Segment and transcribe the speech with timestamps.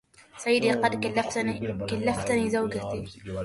[0.37, 1.03] سيدي قد
[1.97, 3.05] كلفتني زوجتي